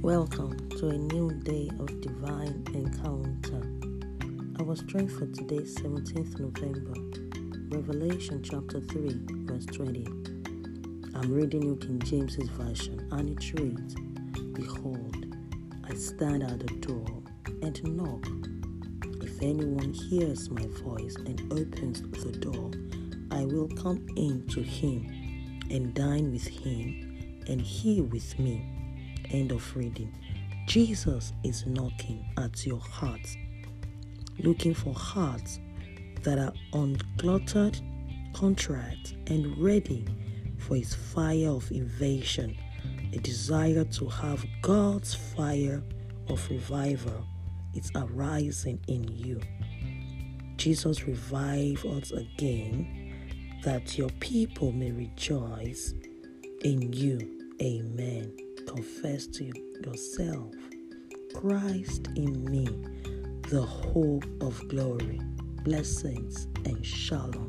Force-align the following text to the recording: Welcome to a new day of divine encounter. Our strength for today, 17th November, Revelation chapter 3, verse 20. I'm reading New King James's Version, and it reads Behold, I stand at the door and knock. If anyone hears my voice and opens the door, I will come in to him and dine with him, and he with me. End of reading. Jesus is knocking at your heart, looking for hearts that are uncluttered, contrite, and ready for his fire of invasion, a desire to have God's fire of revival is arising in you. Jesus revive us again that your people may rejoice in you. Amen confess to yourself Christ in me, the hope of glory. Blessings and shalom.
Welcome 0.00 0.68
to 0.78 0.90
a 0.90 0.96
new 0.96 1.32
day 1.42 1.68
of 1.80 2.00
divine 2.00 2.62
encounter. 2.72 3.66
Our 4.60 4.76
strength 4.76 5.18
for 5.18 5.26
today, 5.26 5.62
17th 5.62 6.38
November, 6.38 6.94
Revelation 7.76 8.40
chapter 8.40 8.80
3, 8.80 9.22
verse 9.44 9.66
20. 9.66 10.06
I'm 11.16 11.32
reading 11.32 11.62
New 11.62 11.76
King 11.78 11.98
James's 11.98 12.48
Version, 12.50 13.08
and 13.10 13.30
it 13.30 13.52
reads 13.54 13.96
Behold, 14.52 15.36
I 15.90 15.94
stand 15.94 16.44
at 16.44 16.60
the 16.60 16.76
door 16.76 17.24
and 17.62 17.82
knock. 17.96 18.24
If 19.20 19.42
anyone 19.42 19.92
hears 19.94 20.48
my 20.48 20.68
voice 20.84 21.16
and 21.16 21.52
opens 21.52 22.02
the 22.02 22.30
door, 22.38 22.70
I 23.32 23.46
will 23.46 23.66
come 23.66 24.06
in 24.16 24.46
to 24.50 24.62
him 24.62 25.08
and 25.72 25.92
dine 25.92 26.30
with 26.30 26.46
him, 26.46 27.11
and 27.48 27.60
he 27.60 28.00
with 28.00 28.38
me. 28.38 28.66
End 29.30 29.52
of 29.52 29.76
reading. 29.76 30.14
Jesus 30.66 31.32
is 31.44 31.66
knocking 31.66 32.24
at 32.38 32.64
your 32.66 32.80
heart, 32.80 33.26
looking 34.38 34.74
for 34.74 34.94
hearts 34.94 35.58
that 36.22 36.38
are 36.38 36.52
uncluttered, 36.72 37.80
contrite, 38.32 39.14
and 39.26 39.58
ready 39.58 40.06
for 40.58 40.76
his 40.76 40.94
fire 40.94 41.50
of 41.50 41.70
invasion, 41.70 42.56
a 43.12 43.18
desire 43.18 43.84
to 43.84 44.08
have 44.08 44.44
God's 44.62 45.14
fire 45.14 45.82
of 46.28 46.48
revival 46.48 47.26
is 47.74 47.90
arising 47.94 48.80
in 48.88 49.08
you. 49.08 49.40
Jesus 50.56 51.06
revive 51.06 51.84
us 51.84 52.12
again 52.12 53.60
that 53.64 53.98
your 53.98 54.10
people 54.20 54.72
may 54.72 54.92
rejoice 54.92 55.94
in 56.62 56.92
you. 56.92 57.41
Amen 57.62 58.32
confess 58.66 59.26
to 59.28 59.50
yourself 59.84 60.52
Christ 61.34 62.08
in 62.16 62.44
me, 62.44 62.66
the 63.50 63.62
hope 63.62 64.24
of 64.40 64.66
glory. 64.68 65.20
Blessings 65.64 66.48
and 66.64 66.84
shalom. 66.84 67.41